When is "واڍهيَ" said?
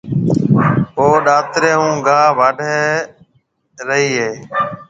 2.39-2.85